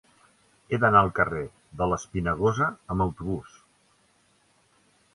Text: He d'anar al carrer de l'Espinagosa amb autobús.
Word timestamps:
He 0.75 0.79
d'anar 0.83 1.03
al 1.07 1.11
carrer 1.19 1.43
de 1.83 1.89
l'Espinagosa 1.93 2.73
amb 2.95 3.09
autobús. 3.09 3.63